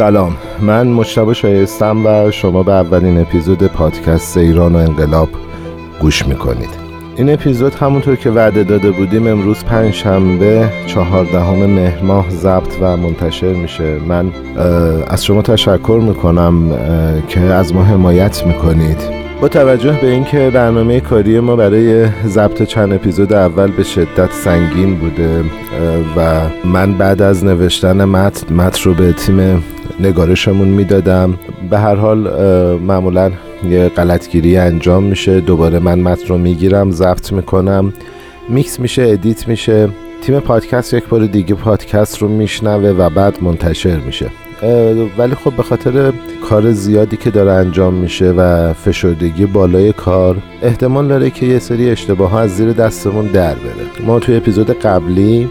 سلام. 0.00 0.36
من 0.60 0.86
مجتبا 0.86 1.32
شایستم 1.32 2.06
و 2.06 2.30
شما 2.30 2.62
به 2.62 2.72
اولین 2.72 3.18
اپیزود 3.18 3.62
پادکست 3.66 4.36
ایران 4.36 4.74
و 4.74 4.78
انقلاب 4.78 5.28
گوش 6.00 6.26
می‌کنید. 6.26 6.68
این 7.16 7.32
اپیزود 7.32 7.74
همونطور 7.74 8.16
که 8.16 8.30
وعده 8.30 8.64
داده 8.64 8.90
بودیم 8.90 9.26
امروز 9.26 9.64
پنج 9.64 9.94
شنبه 9.94 10.68
چهاردهم 10.86 11.56
مهر 11.56 12.02
ماه 12.02 12.30
ضبط 12.30 12.76
و 12.80 12.96
منتشر 12.96 13.52
میشه. 13.52 13.98
من 14.08 14.30
از 15.08 15.24
شما 15.24 15.42
تشکر 15.42 16.00
می‌کنم 16.02 16.54
که 17.28 17.40
از 17.40 17.74
ما 17.74 17.82
حمایت 17.82 18.46
می‌کنید. 18.46 18.98
با 19.40 19.48
توجه 19.48 19.98
به 20.00 20.10
اینکه 20.10 20.50
برنامه 20.54 21.00
کاری 21.00 21.40
ما 21.40 21.56
برای 21.56 22.06
ضبط 22.26 22.62
چند 22.62 22.92
اپیزود 22.92 23.32
اول 23.32 23.70
به 23.70 23.82
شدت 23.82 24.32
سنگین 24.32 24.94
بوده 24.94 25.44
و 26.16 26.40
من 26.64 26.94
بعد 26.94 27.22
از 27.22 27.44
نوشتن 27.44 28.04
متن 28.04 28.54
متن 28.54 28.84
رو 28.84 28.94
به 28.94 29.12
تیم 29.12 29.62
نگارشمون 30.00 30.68
می‌دادم. 30.68 31.38
به 31.70 31.78
هر 31.78 31.94
حال 31.94 32.18
معمولا 32.76 33.32
یه 33.70 33.88
غلطگیری 33.88 34.56
انجام 34.56 35.02
میشه. 35.02 35.40
دوباره 35.40 35.78
من 35.78 35.98
متن 35.98 36.26
رو 36.26 36.38
می‌گیرم 36.38 36.90
ضبط 36.90 37.32
می‌کنم. 37.32 37.92
میکس 38.48 38.80
میشه 38.80 39.02
ادیت 39.02 39.48
میشه. 39.48 39.88
تیم 40.22 40.40
پادکست 40.40 40.94
یک 40.94 41.04
بار 41.04 41.26
دیگه 41.26 41.54
پادکست 41.54 42.18
رو 42.18 42.28
میشنوه 42.28 42.88
و 42.88 43.10
بعد 43.10 43.42
منتشر 43.42 43.96
میشه. 43.96 44.26
ولی 45.18 45.34
خب 45.34 45.52
به 45.56 45.62
خاطر 45.62 46.12
کار 46.48 46.72
زیادی 46.72 47.16
که 47.16 47.30
داره 47.30 47.52
انجام 47.52 47.94
میشه 47.94 48.30
و 48.30 48.72
فشردگی 48.72 49.46
بالای 49.46 49.92
کار 49.92 50.36
احتمال 50.62 51.08
داره 51.08 51.30
که 51.30 51.46
یه 51.46 51.58
سری 51.58 51.90
اشتباه 51.90 52.30
ها 52.30 52.40
از 52.40 52.50
زیر 52.50 52.72
دستمون 52.72 53.26
در 53.26 53.54
بره. 53.54 54.06
ما 54.06 54.18
توی 54.20 54.36
اپیزود 54.36 54.70
قبلی 54.70 55.48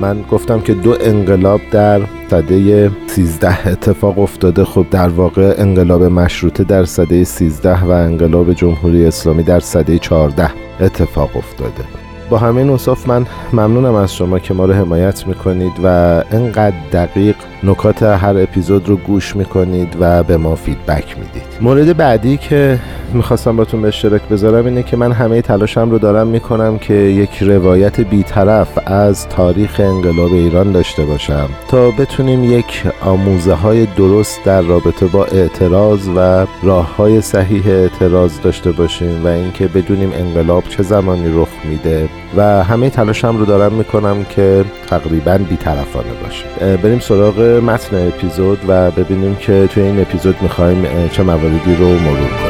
من 0.00 0.22
گفتم 0.30 0.60
که 0.60 0.74
دو 0.74 0.96
انقلاب 1.00 1.60
در 1.70 2.00
سده 2.30 2.90
13 3.06 3.68
اتفاق 3.68 4.18
افتاده. 4.18 4.64
خب 4.64 4.86
در 4.90 5.08
واقع 5.08 5.54
انقلاب 5.58 6.02
مشروطه 6.02 6.64
در 6.64 6.84
سده 6.84 7.24
13 7.24 7.84
و 7.84 7.90
انقلاب 7.90 8.52
جمهوری 8.52 9.06
اسلامی 9.06 9.42
در 9.42 9.60
سده 9.60 9.98
14 9.98 10.50
اتفاق 10.80 11.36
افتاده. 11.36 12.09
با 12.30 12.38
همه 12.38 12.60
اوصاف 12.60 13.08
من 13.08 13.26
ممنونم 13.52 13.94
از 13.94 14.14
شما 14.14 14.38
که 14.38 14.54
ما 14.54 14.64
رو 14.64 14.72
حمایت 14.72 15.26
می‌کنید 15.26 15.72
و 15.84 15.86
انقدر 16.30 16.76
دقیق 16.92 17.36
نکات 17.62 18.02
هر 18.02 18.38
اپیزود 18.38 18.88
رو 18.88 18.96
گوش 18.96 19.36
می‌کنید 19.36 19.96
و 20.00 20.22
به 20.22 20.36
ما 20.36 20.54
فیدبک 20.54 21.18
می‌دید. 21.18 21.42
مورد 21.60 21.96
بعدی 21.96 22.36
که 22.36 22.78
می‌خواستم 23.14 23.56
باتون 23.56 23.82
به 23.82 23.88
اشتراک 23.88 24.22
بذارم 24.22 24.66
اینه 24.66 24.82
که 24.82 24.96
من 24.96 25.12
همه 25.12 25.42
تلاشم 25.42 25.90
رو 25.90 25.98
دارم 25.98 26.26
می‌کنم 26.26 26.78
که 26.78 26.94
یک 26.94 27.42
روایت 27.42 28.00
بیطرف 28.00 28.78
از 28.86 29.28
تاریخ 29.28 29.80
انقلاب 29.80 30.32
ایران 30.32 30.72
داشته 30.72 31.04
باشم 31.04 31.48
تا 31.68 31.90
بتونیم 31.90 32.44
یک 32.44 32.82
آموزه 33.04 33.54
های 33.54 33.86
درست 33.86 34.40
در 34.44 34.62
رابطه 34.62 35.06
با 35.06 35.24
اعتراض 35.24 36.08
و 36.16 36.46
راه 36.62 36.96
های 36.96 37.20
صحیح 37.20 37.62
اعتراض 37.66 38.40
داشته 38.40 38.72
باشیم 38.72 39.24
و 39.24 39.28
اینکه 39.28 39.66
بدونیم 39.66 40.12
انقلاب 40.14 40.64
چه 40.68 40.82
زمانی 40.82 41.40
رخ 41.40 41.48
میده. 41.64 42.08
و 42.36 42.64
همه 42.64 42.90
تلاشم 42.90 43.36
رو 43.36 43.44
دارم 43.44 43.72
می‌کنم 43.72 44.24
که 44.24 44.64
تقریبا 44.86 45.38
بیطرفانه 45.38 46.12
باشه. 46.22 46.76
بریم 46.76 46.98
سراغ 46.98 47.40
متن 47.40 48.08
اپیزود 48.08 48.58
و 48.68 48.90
ببینیم 48.90 49.36
که 49.36 49.66
توی 49.66 49.82
این 49.82 50.00
اپیزود 50.00 50.36
می‌خوایم 50.42 51.08
چه 51.12 51.22
مواردی 51.22 51.76
رو 51.76 51.86
مرور 51.86 52.28
کنیم. 52.28 52.49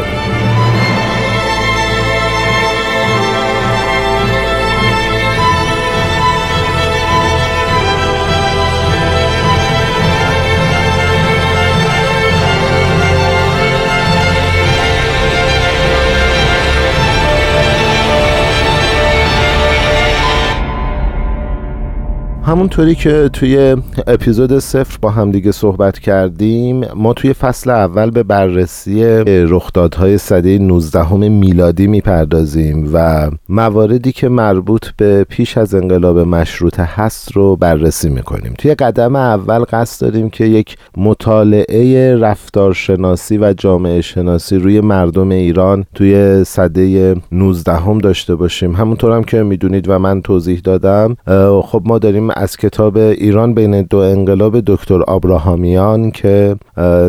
همونطوری 22.51 22.95
که 22.95 23.31
توی 23.33 23.77
اپیزود 24.07 24.59
صفر 24.59 24.99
با 25.03 25.11
همدیگه 25.11 25.53
صحبت 25.53 25.99
کردیم 25.99 26.85
ما 26.95 27.13
توی 27.13 27.33
فصل 27.33 27.71
اول 27.71 28.11
به 28.11 28.23
بررسی 28.23 29.05
رخدادهای 29.25 30.19
سده 30.19 30.59
19 30.59 31.15
میلادی 31.15 31.87
می‌پردازیم 31.87 32.91
و 32.93 33.31
مواردی 33.49 34.13
که 34.13 34.29
مربوط 34.29 34.87
به 34.97 35.25
پیش 35.25 35.59
از 35.59 35.75
انقلاب 35.75 36.19
مشروطه 36.19 36.83
هست 36.83 37.33
رو 37.33 37.57
بررسی 37.57 38.09
می‌کنیم. 38.09 38.55
توی 38.59 38.75
قدم 38.75 39.17
اول 39.17 39.65
قصد 39.73 40.07
داریم 40.07 40.31
که 40.31 40.45
یک 40.45 40.77
مطالعه 40.97 42.17
رفتارشناسی 42.17 43.39
و 43.39 43.53
جامعه 43.53 44.01
شناسی 44.01 44.57
روی 44.57 44.81
مردم 44.81 45.29
ایران 45.29 45.85
توی 45.95 46.45
سده 46.45 47.15
19 47.33 47.73
هم 47.73 47.99
داشته 47.99 48.35
باشیم. 48.35 48.75
همونطور 48.75 49.13
هم 49.13 49.25
که 49.25 49.43
می‌دونید 49.43 49.89
و 49.89 49.99
من 49.99 50.23
توضیح 50.23 50.61
دادم 50.65 51.17
خب 51.63 51.83
ما 51.85 51.99
داریم 51.99 52.31
از 52.41 52.57
کتاب 52.57 52.97
ایران 52.97 53.55
بین 53.55 53.83
دو 53.83 53.99
انقلاب 53.99 54.61
دکتر 54.61 55.03
آبراهامیان 55.03 56.11
که 56.11 56.57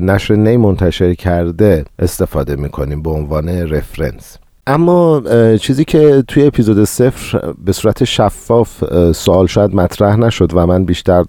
نشر 0.02 0.36
نی 0.36 0.58
منتشر 0.58 1.14
کرده 1.14 1.86
استفاده 2.00 2.56
می‌کنیم 2.56 3.02
به 3.02 3.10
عنوان 3.10 3.50
رفرنس. 3.50 4.38
اما 4.68 5.22
چیزی 5.62 5.86
که 5.86 6.24
توی 6.28 6.46
اپیزود 6.46 6.84
صفر 6.84 7.54
به 7.66 7.72
صورت 7.72 8.04
شفاف 8.04 8.84
سوال 9.12 9.48
شاید 9.48 9.76
مطرح 9.76 10.16
نشد 10.16 10.52
و 10.54 10.66
من 10.66 10.86
بیشتر 10.86 11.24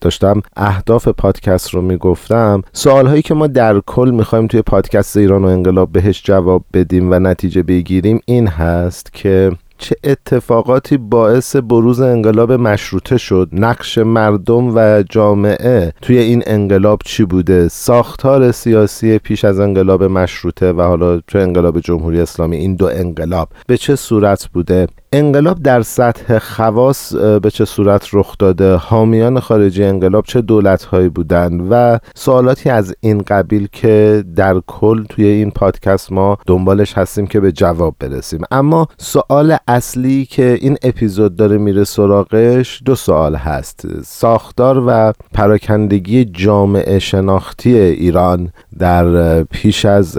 داشتم 0.00 0.42
اهداف 0.56 1.08
پادکست 1.08 1.70
رو 1.70 1.82
می‌گفتم 1.82 2.62
سوال 2.72 3.06
هایی 3.06 3.22
که 3.22 3.34
ما 3.34 3.46
در 3.46 3.80
کل 3.86 4.10
می‌خوایم 4.10 4.46
توی 4.46 4.62
پادکست 4.62 5.16
ایران 5.16 5.44
و 5.44 5.48
انقلاب 5.48 5.92
بهش 5.92 6.22
جواب 6.24 6.64
بدیم 6.74 7.12
و 7.12 7.18
نتیجه 7.18 7.62
بگیریم 7.62 8.20
این 8.24 8.46
هست 8.46 9.12
که 9.12 9.52
چه 9.82 9.96
اتفاقاتی 10.04 10.96
باعث 10.96 11.56
بروز 11.56 12.00
انقلاب 12.00 12.52
مشروطه 12.52 13.18
شد؟ 13.18 13.48
نقش 13.52 13.98
مردم 13.98 14.76
و 14.76 15.02
جامعه 15.10 15.92
توی 16.02 16.18
این 16.18 16.42
انقلاب 16.46 17.00
چی 17.04 17.24
بوده؟ 17.24 17.68
ساختار 17.68 18.52
سیاسی 18.52 19.18
پیش 19.18 19.44
از 19.44 19.60
انقلاب 19.60 20.04
مشروطه 20.04 20.72
و 20.72 20.82
حالا 20.82 21.20
چه 21.26 21.38
انقلاب 21.38 21.80
جمهوری 21.80 22.20
اسلامی 22.20 22.56
این 22.56 22.74
دو 22.74 22.86
انقلاب 22.86 23.48
به 23.66 23.76
چه 23.76 23.96
صورت 23.96 24.48
بوده؟ 24.52 24.86
انقلاب 25.14 25.62
در 25.62 25.82
سطح 25.82 26.38
خواص 26.38 27.14
به 27.14 27.50
چه 27.50 27.64
صورت 27.64 28.08
رخ 28.12 28.34
داده؟ 28.38 28.74
حامیان 28.74 29.40
خارجی 29.40 29.84
انقلاب 29.84 30.24
چه 30.24 30.40
دولت 30.40 30.84
هایی 30.84 31.08
بودند 31.08 31.66
و 31.70 31.98
سوالاتی 32.14 32.70
از 32.70 32.94
این 33.00 33.18
قبیل 33.18 33.68
که 33.72 34.24
در 34.36 34.60
کل 34.66 35.04
توی 35.04 35.26
این 35.26 35.50
پادکست 35.50 36.12
ما 36.12 36.38
دنبالش 36.46 36.98
هستیم 36.98 37.26
که 37.26 37.40
به 37.40 37.52
جواب 37.52 37.94
برسیم. 37.98 38.40
اما 38.50 38.88
سوال 38.98 39.56
اصلی 39.68 40.24
که 40.24 40.58
این 40.60 40.76
اپیزود 40.82 41.36
داره 41.36 41.58
میره 41.58 41.84
سراغش 41.84 42.82
دو 42.84 42.94
سوال 42.94 43.34
هست. 43.34 43.86
ساختار 44.04 44.84
و 44.86 45.12
پراکندگی 45.34 46.24
جامعه 46.24 46.98
شناختی 46.98 47.78
ایران 47.78 48.52
در 48.78 49.42
پیش 49.42 49.84
از 49.84 50.18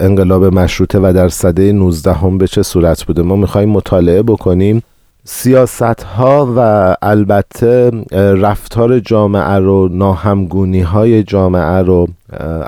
انقلاب 0.00 0.44
مشروطه 0.44 0.98
و 0.98 1.12
در 1.12 1.28
سده 1.28 1.72
19 1.72 2.12
هم 2.12 2.38
به 2.38 2.46
چه 2.46 2.62
صورت 2.62 3.04
بوده؟ 3.04 3.22
ما 3.22 3.36
می‌خوایم 3.36 3.68
مطالعه 3.68 4.09
بکنیم. 4.22 4.82
سیاست 5.24 6.02
ها 6.02 6.54
و 6.56 6.94
البته 7.02 7.90
رفتار 8.16 9.00
جامعه 9.00 9.54
رو 9.54 9.88
ناهمگونی 9.88 10.80
های 10.80 11.22
جامعه 11.22 11.82
رو 11.82 12.08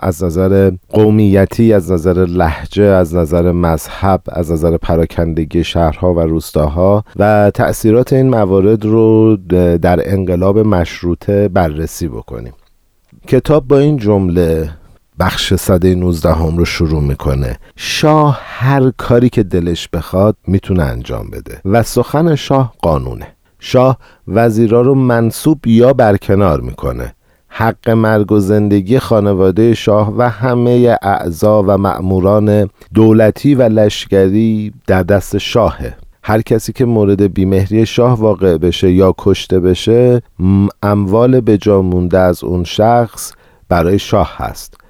از 0.02 0.24
نظر 0.24 0.70
قومیتی 0.88 1.72
از 1.72 1.92
نظر 1.92 2.24
لحجه 2.24 2.84
از 2.84 3.14
نظر 3.14 3.52
مذهب 3.52 4.20
از 4.28 4.52
نظر 4.52 4.76
پراکندگی 4.76 5.64
شهرها 5.64 6.14
و 6.14 6.20
روستاها 6.20 7.04
و 7.16 7.50
تأثیرات 7.54 8.12
این 8.12 8.30
موارد 8.30 8.84
رو 8.84 9.36
در 9.82 10.12
انقلاب 10.12 10.58
مشروطه 10.58 11.48
بررسی 11.48 12.08
بکنیم. 12.08 12.52
کتاب 13.26 13.68
با 13.68 13.78
این 13.78 13.96
جمله 13.96 14.70
بخش 15.18 15.54
صده 15.54 15.94
19 15.94 16.32
هم 16.32 16.56
رو 16.56 16.64
شروع 16.64 17.02
می‌کنه. 17.02 17.56
شاه 17.76 18.40
هر 18.42 18.92
کاری 18.96 19.28
که 19.28 19.42
دلش 19.42 19.88
بخواد 19.92 20.36
می‌تونه 20.46 20.82
انجام 20.82 21.30
بده 21.30 21.60
و 21.64 21.82
سخن 21.82 22.34
شاه 22.34 22.74
قانونه. 22.82 23.26
شاه 23.58 23.98
وزیرا 24.28 24.80
رو 24.80 24.94
منصوب 24.94 25.66
یا 25.66 25.92
برکنار 25.92 26.60
می‌کنه. 26.60 27.14
حق 27.48 27.90
مرگ 27.90 28.32
و 28.32 28.38
زندگی 28.38 28.98
خانواده 28.98 29.74
شاه 29.74 30.14
و 30.16 30.22
همه 30.22 30.96
اعضا 31.02 31.62
و 31.62 31.78
مأموران 31.78 32.68
دولتی 32.94 33.54
و 33.54 33.62
لشکری 33.62 34.72
در 34.86 35.02
دست 35.02 35.38
شاهه. 35.38 35.96
هر 36.24 36.42
کسی 36.42 36.72
که 36.72 36.84
مورد 36.84 37.34
بیمهری 37.34 37.86
شاه 37.86 38.20
واقع 38.20 38.56
بشه 38.56 38.92
یا 38.92 39.14
کشته 39.18 39.60
بشه 39.60 40.22
اموال 40.82 41.40
به 41.40 41.58
مونده 41.66 42.18
از 42.18 42.44
اون 42.44 42.64
شخص 42.64 43.32
برای 43.68 43.98
شاه 43.98 44.34
هست. 44.36 44.81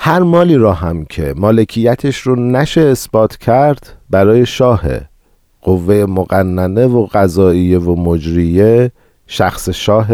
هر 0.00 0.20
مالی 0.20 0.56
را 0.56 0.72
هم 0.72 1.04
که 1.04 1.34
مالکیتش 1.36 2.20
رو 2.20 2.36
نشه 2.36 2.80
اثبات 2.80 3.36
کرد 3.36 3.96
برای 4.10 4.46
شاهه 4.46 5.08
قوه 5.62 6.06
مقننه 6.08 6.86
و 6.86 7.06
قضاییه 7.12 7.78
و 7.78 7.96
مجریه 7.96 8.92
شخص 9.26 9.68
شاه 9.68 10.08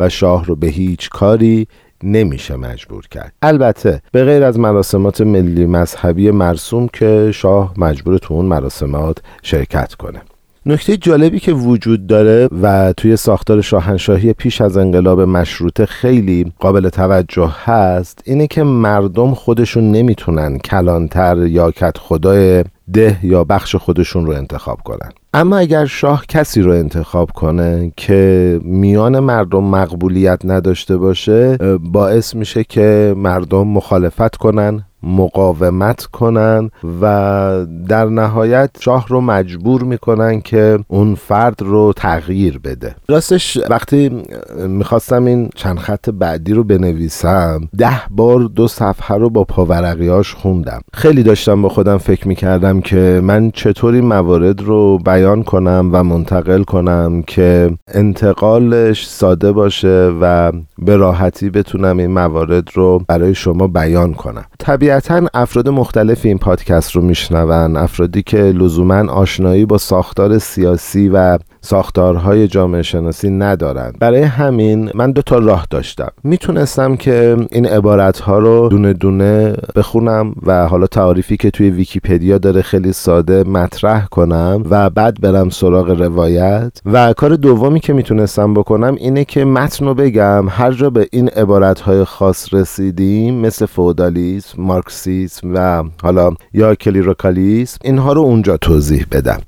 و 0.00 0.08
شاه 0.08 0.44
رو 0.44 0.56
به 0.56 0.66
هیچ 0.66 1.08
کاری 1.08 1.66
نمیشه 2.02 2.56
مجبور 2.56 3.06
کرد. 3.10 3.32
البته 3.42 4.02
به 4.12 4.24
غیر 4.24 4.42
از 4.42 4.58
مراسمات 4.58 5.20
ملی 5.20 5.66
مذهبی 5.66 6.30
مرسوم 6.30 6.88
که 6.88 7.30
شاه 7.34 7.74
مجبور 7.76 8.18
تو 8.18 8.34
اون 8.34 8.46
مراسمات 8.46 9.18
شرکت 9.42 9.94
کنه. 9.94 10.22
نکته 10.68 10.96
جالبی 10.96 11.40
که 11.40 11.52
وجود 11.52 12.06
داره 12.06 12.48
و 12.62 12.92
توی 12.96 13.16
ساختار 13.16 13.60
شاهنشاهی 13.60 14.32
پیش 14.32 14.60
از 14.60 14.76
انقلاب 14.76 15.20
مشروطه 15.20 15.86
خیلی 15.86 16.52
قابل 16.58 16.88
توجه 16.88 17.50
هست 17.64 18.22
اینه 18.24 18.46
که 18.46 18.62
مردم 18.62 19.34
خودشون 19.34 19.90
نمی‌تونن 19.90 20.58
کلانتر 20.58 21.46
یا 21.46 21.70
کت 21.70 21.98
خدای 21.98 22.64
ده 22.92 23.18
یا 23.22 23.44
بخش 23.44 23.76
خودشون 23.76 24.26
رو 24.26 24.32
انتخاب 24.32 24.78
کنن. 24.84 25.10
اما 25.34 25.56
اگر 25.56 25.86
شاه 25.86 26.26
کسی 26.28 26.62
رو 26.62 26.72
انتخاب 26.72 27.30
کنه 27.30 27.92
که 27.96 28.60
میان 28.64 29.18
مردم 29.18 29.64
مقبولیت 29.64 30.40
نداشته 30.44 30.96
باشه 30.96 31.56
باعث 31.80 32.34
میشه 32.34 32.64
که 32.64 33.14
مردم 33.16 33.66
مخالفت 33.66 34.36
کنن 34.36 34.85
مقاومت 35.02 36.04
کنن 36.04 36.70
و 37.00 37.66
در 37.88 38.04
نهایت 38.04 38.70
شاه 38.80 39.06
رو 39.08 39.20
مجبور 39.20 39.82
می‌کنن 39.82 40.40
که 40.40 40.78
اون 40.88 41.14
فرد 41.14 41.62
رو 41.62 41.92
تغییر 41.96 42.58
بده. 42.58 42.94
راستش 43.08 43.58
وقتی 43.70 44.22
می‌خواستم 44.68 45.24
این 45.24 45.50
چند 45.54 45.78
خط 45.78 46.10
بعدی 46.10 46.52
رو 46.52 46.64
بنویسم 46.64 47.68
ده 47.78 48.00
بار 48.10 48.40
دو 48.40 48.68
صفحه 48.68 49.16
رو 49.16 49.30
با 49.30 49.44
پاورقیاش 49.44 50.34
خوندم. 50.34 50.80
خیلی 50.92 51.22
داشتم 51.22 51.62
با 51.62 51.68
خودم 51.68 51.98
فکر 51.98 52.28
می‌کردم 52.28 52.80
که 52.80 53.20
من 53.24 53.50
چطور 53.50 53.94
این 53.94 54.04
موارد 54.04 54.62
رو 54.62 54.98
بیان 54.98 55.42
کنم 55.42 55.90
و 55.92 56.04
منتقل 56.04 56.62
کنم 56.62 57.22
که 57.22 57.70
انتقالش 57.88 59.06
ساده 59.06 59.52
باشه 59.52 60.12
و 60.20 60.52
به 60.78 60.96
راحتی 60.96 61.50
بتونم 61.50 61.98
این 61.98 62.10
موارد 62.10 62.68
رو 62.74 63.02
برای 63.08 63.34
شما 63.34 63.66
بیان 63.66 64.14
کنم. 64.14 64.44
طبیعتا 64.86 65.28
افراد 65.34 65.68
مختلف 65.68 66.24
این 66.24 66.38
پادکست 66.38 66.92
رو 66.92 67.02
میشنون. 67.02 67.76
افرادی 67.76 68.22
که 68.22 68.36
لزوما 68.36 69.12
آشنایی 69.12 69.66
با 69.66 69.78
ساختار 69.78 70.38
سیاسی 70.38 71.08
و 71.08 71.38
ساختارهای 71.60 72.48
جامعه 72.48 72.82
شناسی 72.82 73.30
ندارند 73.30 73.98
برای 73.98 74.22
همین 74.22 74.90
من 74.94 75.12
دو 75.12 75.22
تا 75.22 75.38
راه 75.38 75.66
داشتم. 75.70 76.08
می‌تونستم 76.24 76.96
که 76.96 77.36
این 77.50 77.66
عبارت 77.66 78.18
ها 78.18 78.38
رو 78.38 78.68
دونه 78.68 78.92
دونه 78.92 79.54
بخونم 79.76 80.34
و 80.42 80.68
حالا 80.68 80.86
تعریفی 80.86 81.36
که 81.36 81.50
توی 81.50 81.70
ویکیپدیا 81.70 82.38
داره 82.38 82.62
خیلی 82.62 82.92
ساده 82.92 83.44
مطرح 83.44 84.06
کنم 84.06 84.62
و 84.70 84.90
بعد 84.90 85.20
برم 85.20 85.48
سراغ 85.50 85.90
روایت. 85.90 86.72
و 86.92 87.12
کار 87.12 87.36
دومی 87.36 87.80
که 87.80 87.92
می‌تونستم 87.92 88.54
بکنم 88.54 88.94
اینه 88.94 89.24
که 89.24 89.44
متن 89.44 89.86
رو 89.86 89.94
بگم. 89.94 90.48
هر 90.48 90.72
جا 90.72 90.90
به 90.90 91.08
این 91.12 91.28
عبارت 91.28 91.80
های 91.80 92.04
خاص 92.04 92.54
رسیدیم 92.54 93.34
مثل 93.34 93.66
فودالیسم 93.66 94.62
مارکسیسم 94.76 95.54
و 95.54 95.84
حالا 96.02 96.30
یا 96.52 96.74
کلیروکالیسم 96.74 97.78
اینها 97.84 98.12
رو 98.12 98.20
اونجا 98.20 98.56
توضیح 98.56 99.06
بدم. 99.12 99.40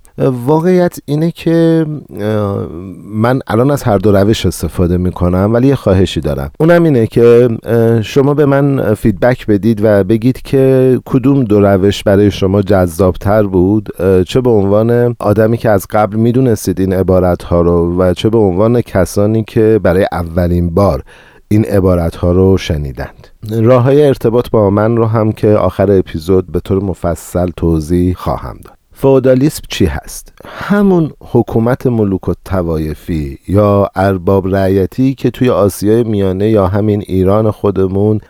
واقعیت 0.46 0.98
اینه 1.04 1.30
که 1.30 1.86
من 3.04 3.40
الان 3.46 3.70
از 3.70 3.82
هر 3.82 3.98
دو 3.98 4.12
روش 4.12 4.46
استفاده 4.46 4.96
می‌کنم 4.96 5.50
ولی 5.54 5.69
یه 5.69 5.75
خواهشی 5.75 6.20
دارم. 6.20 6.50
اونم 6.60 6.84
اینه 6.84 7.06
که 7.06 7.48
شما 8.02 8.34
به 8.34 8.46
من 8.46 8.94
فیدبک 8.94 9.46
بدید 9.46 9.80
و 9.82 10.04
بگید 10.04 10.42
که 10.42 11.00
کدوم 11.04 11.44
دو 11.44 11.60
روش 11.60 12.02
برای 12.02 12.31
شما 12.31 12.62
جذابتر 12.62 13.42
بود. 13.42 13.88
چه 14.26 14.40
به 14.40 14.50
عنوان 14.50 15.16
آدمی 15.19 15.56
که 15.56 15.70
از 15.70 15.86
قبل 15.90 16.16
می‌دونستید 16.16 16.81
این 16.81 16.92
عبارت 16.92 17.42
ها 17.42 17.60
رو 17.60 17.96
و 17.98 18.14
چه 18.14 18.28
به 18.28 18.38
عنوان 18.38 18.81
کسانی 18.81 19.44
که 19.44 19.81
برای 19.82 20.06
اولین 20.12 20.70
بار 20.70 21.02
این 21.50 21.64
عبارت 21.64 22.16
ها 22.16 22.32
رو 22.32 22.58
شنیدند. 22.58 23.28
راه 23.50 23.82
های 23.82 24.06
ارتباط 24.06 24.50
با 24.50 24.70
من 24.70 24.96
رو 24.96 25.06
هم 25.06 25.32
که 25.32 25.48
آخر 25.48 25.98
اپیزود 25.98 26.52
به 26.52 26.60
طور 26.60 26.82
مفصل 26.82 27.50
توضیح 27.56 28.14
خواهم 28.14 28.58
داد. 28.64 28.77
فودالیسم 29.00 29.62
چی 29.68 29.84
هست؟ 29.86 30.32
همون 30.44 31.10
حکومت 31.20 31.86
ملوک 31.86 32.28
و 32.28 32.32
توایفی 32.44 33.38
یا 33.48 33.90
ارباب 33.94 34.54
رعیتی 34.54 35.14
که 35.14 35.30
توی 35.30 35.50
آسیای 35.50 36.04
میانه 36.04 36.50
یا 36.50 36.66
همین 36.66 37.04
ایران 37.06 37.50
خودمون 37.50 38.20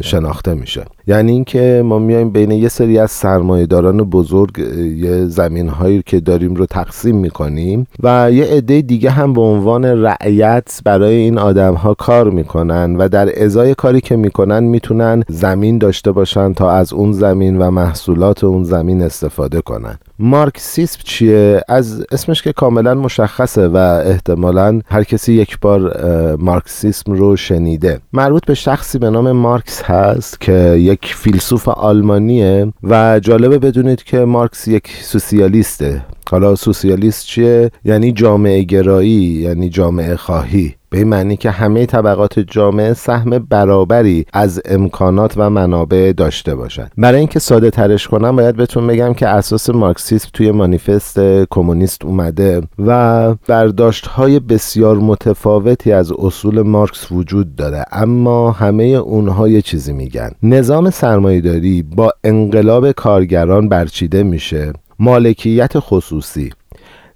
شناخته 0.00 0.54
میشه 0.54 0.84
یعنی 1.06 1.32
اینکه 1.32 1.82
ما 1.84 1.98
میایم 1.98 2.30
بین 2.30 2.50
یه 2.50 2.68
سری 2.68 2.98
از 2.98 3.10
سرمایهداران 3.10 3.96
بزرگ 3.96 4.58
یه 4.96 5.26
زمین 5.26 5.68
هایی 5.68 6.02
که 6.06 6.20
داریم 6.20 6.54
رو 6.54 6.66
تقسیم 6.66 7.16
می‌کنیم 7.16 7.86
و 8.02 8.32
یه 8.32 8.44
عده 8.44 8.82
دیگه 8.82 9.10
هم 9.10 9.32
به 9.32 9.40
عنوان 9.40 9.84
رعیت 9.84 10.80
برای 10.84 11.14
این 11.14 11.38
آدم 11.38 11.74
ها 11.74 11.94
کار 11.94 12.30
می‌کنن 12.30 12.96
و 12.96 13.08
در 13.08 13.44
ازای 13.44 13.74
کاری 13.74 14.00
که 14.00 14.16
می‌کنن 14.16 14.64
می‌تونن 14.64 15.22
زمین 15.28 15.78
داشته 15.78 16.12
باشن 16.12 16.52
تا 16.52 16.70
از 16.70 16.92
اون 16.92 17.12
زمین 17.12 17.58
و 17.58 17.70
محصولات 17.70 18.44
اون 18.44 18.64
زمین 18.64 19.02
استفاده 19.02 19.60
کنن 19.60 19.83
مارکسیسم 20.18 21.00
چیه؟ 21.04 21.60
از 21.68 22.04
اسمش 22.12 22.42
که 22.42 22.52
کاملا 22.52 22.94
مشخصه 22.94 23.68
و 23.68 23.76
احتمالا 24.06 24.80
هر 24.86 25.04
کسی 25.04 25.32
یک 25.32 25.60
بار 25.60 25.96
مارکسیسم 26.36 27.12
رو 27.12 27.36
شنیده. 27.36 28.00
مربوط 28.12 28.46
به 28.46 28.54
شخصی 28.54 28.98
به 28.98 29.10
نام 29.10 29.32
مارکس 29.32 29.82
هست 29.82 30.40
که 30.40 30.52
یک 30.78 31.14
فیلسوف 31.14 31.68
آلمانیه 31.68 32.72
و 32.82 33.20
جالبه 33.20 33.58
بدونید 33.58 34.02
که 34.02 34.18
مارکس 34.18 34.68
یک 34.68 34.88
سوسیالیسته. 35.02 36.02
حالا 36.34 36.54
سوسیالیست 36.54 37.26
چیه؟ 37.26 37.70
یعنی 37.84 38.12
جامعه 38.12 38.62
گرایی 38.62 39.10
یعنی 39.10 39.68
جامعه 39.68 40.16
خواهی. 40.16 40.74
به 40.90 40.98
این 40.98 41.08
معنی 41.08 41.36
که 41.36 41.50
همه 41.50 41.86
طبقات 41.86 42.38
جامعه 42.38 42.94
سهم 42.94 43.30
برابری 43.30 44.26
از 44.32 44.60
امکانات 44.64 45.34
و 45.36 45.50
منابع 45.50 46.12
داشته 46.16 46.54
باشند 46.54 46.90
برای 46.98 47.18
اینکه 47.18 47.38
ساده 47.38 47.70
ترش 47.70 48.08
کنم 48.08 48.36
باید 48.36 48.56
بهتون 48.56 48.86
بگم 48.86 49.14
که 49.14 49.28
اساس 49.28 49.70
مارکسیسم 49.70 50.28
توی 50.32 50.50
مانیفست 50.50 51.20
کمونیست 51.50 52.04
اومده 52.04 52.62
و 52.78 53.34
برداشت 53.48 54.06
های 54.06 54.40
بسیار 54.40 54.96
متفاوتی 54.96 55.92
از 55.92 56.12
اصول 56.12 56.62
مارکس 56.62 57.12
وجود 57.12 57.56
داره. 57.56 57.84
اما 57.92 58.50
همه 58.50 58.84
اونها 58.84 59.48
یه 59.48 59.62
چیزی 59.62 59.92
میگن. 59.92 60.30
نظام 60.42 60.90
سرمایهداری 60.90 61.82
با 61.82 62.12
انقلاب 62.24 62.92
کارگران 62.92 63.68
برچیده 63.68 64.22
میشه. 64.22 64.72
مالکیت 64.98 65.72
خصوصی. 65.76 66.50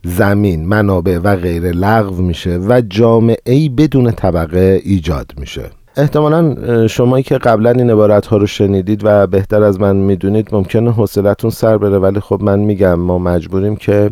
زمین 0.04 0.66
منابع 0.66 1.18
و 1.18 1.37
غیر 1.37 1.62
لغو 1.62 2.23
میشه 2.23 2.58
و 2.58 2.80
جامعه 2.80 3.54
ای 3.54 3.68
بدون 3.68 4.11
طبقه 4.11 4.80
ایجاد 4.85 5.32
میشه. 5.37 5.70
احتمالا 5.97 6.87
شمایی 6.87 7.23
که 7.25 7.38
قبلا 7.38 7.70
این 7.70 7.90
عبارت 7.90 8.26
ها 8.26 8.37
رو 8.37 8.47
شنیدید 8.47 9.00
و 9.04 9.26
بهتر 9.26 9.62
از 9.62 9.80
من 9.80 9.97
می‌دونید 9.97 10.49
ممکنه 10.52 10.92
حوصلتون 10.92 11.50
سر 11.50 11.78
بره 11.78 11.99
ولی 11.99 12.20
خب 12.20 12.42
من 12.42 12.58
میگم 12.58 12.94
ما 12.94 13.18
مجبوریم 13.18 13.76
که 13.76 14.11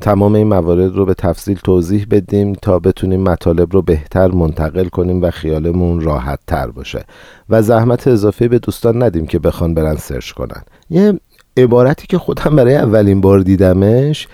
تمام 0.00 0.34
این 0.34 0.46
موارد 0.46 0.96
رو 0.96 1.04
به 1.04 1.14
تفصیل 1.14 1.58
توضیح 1.64 2.06
بدیم 2.10 2.52
تا 2.52 2.78
بتونیم 2.78 3.22
مطالب 3.22 3.72
رو 3.72 3.82
بهتر 3.82 4.28
منتقل 4.28 4.88
کنیم 4.88 5.22
و 5.22 5.30
خیالمون 5.30 6.00
راحت 6.00 6.38
تر 6.46 6.66
باشه. 6.66 7.04
و 7.48 7.62
زحمت 7.62 8.08
اضافه 8.08 8.48
به 8.48 8.58
دوستان 8.58 9.02
ندیم 9.02 9.26
که 9.26 9.38
بخوان 9.38 9.74
برن 9.74 9.96
سرچ 9.96 10.30
کنن. 10.30 10.62
یه 10.90 11.20
عبارتی 11.58 12.06
که 12.06 12.18
خودم 12.18 12.56
برای 12.56 12.74
اولین 12.76 13.20
بار 13.20 13.40
دیدمش 13.40 14.28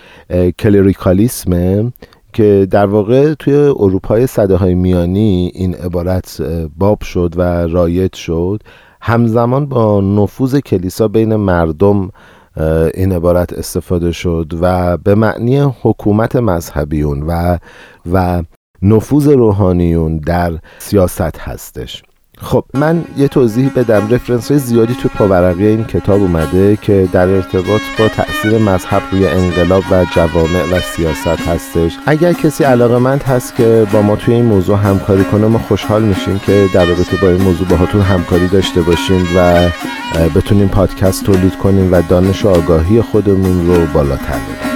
کلریکالیسمه 0.59 1.93
که 2.33 2.67
در 2.71 2.87
واقع 2.87 3.35
توی 3.35 3.55
اروپای 3.55 4.27
صده 4.27 4.57
های 4.57 4.75
میانی 4.75 5.51
این 5.55 5.75
عبارت 5.75 6.43
باب 6.79 7.03
شد 7.03 7.35
و 7.37 7.43
رایت 7.67 8.15
شد. 8.15 8.63
همزمان 9.01 9.67
با 9.67 10.01
نفوذ 10.01 10.57
کلیسا 10.57 11.09
بین 11.09 11.37
مردم 11.37 12.11
این 12.95 13.13
عبارت 13.13 13.53
استفاده 13.53 14.13
شد 14.13 14.53
و 14.61 14.97
به 14.97 15.15
معنی 15.15 15.61
حکومت 15.83 16.37
مذهبیون 16.37 17.23
و 17.23 17.59
و 18.13 18.43
نفوذ 18.83 19.29
روحانیون 19.29 20.17
در 20.19 20.59
سیاست 20.79 21.39
هستش. 21.39 22.03
خب 22.41 22.65
من 22.75 23.05
یه 23.17 23.29
توضیح 23.29 23.71
بدم. 23.77 24.09
رفرنس 24.11 24.51
های 24.51 24.61
زیادی 24.61 24.95
تو 24.95 25.09
پاورقی 25.09 25.67
این 25.67 25.85
کتاب 25.85 26.21
اومده 26.21 26.77
که 26.77 27.09
در 27.13 27.29
ارتباط 27.29 27.81
با 27.99 28.09
تاثیر 28.09 28.59
مذهب 28.59 29.03
روی 29.13 29.27
انقلاب 29.27 29.83
و 29.91 30.05
جوامع 30.15 30.63
و 30.73 30.81
سیاست 30.81 31.27
هستش. 31.27 31.99
اگر 32.07 32.33
کسی 32.33 32.65
علاقه 32.65 32.99
مند 32.99 33.23
هست 33.23 33.57
که 33.57 33.87
با 33.93 34.03
ما 34.03 34.17
توی 34.17 34.35
این 34.35 34.45
موضوع 34.45 34.79
همکاری 34.79 35.25
کنه 35.25 35.47
ما 35.47 35.59
خوشحال 35.59 36.03
میشیم 36.03 36.39
که 36.39 36.67
در 36.75 36.85
رابطه 36.85 37.17
با 37.23 37.29
این 37.29 37.43
موضوع 37.43 37.69
باهاتون 37.69 38.01
همکاری 38.01 38.49
داشته 38.49 38.83
باشیم 38.83 39.27
و 39.37 39.69
بتونیم 40.35 40.69
پادکست 40.69 41.25
تولید 41.25 41.57
کنیم 41.57 41.93
و 41.93 42.03
دانش 42.09 42.45
و 42.45 42.49
آگاهی 42.49 43.01
خودمون 43.01 43.67
رو 43.67 43.87
بالاتر 43.87 44.39
ببریم. 44.39 44.74